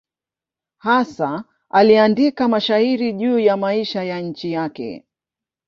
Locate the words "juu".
3.13-3.39